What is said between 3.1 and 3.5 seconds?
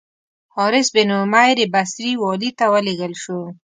شو.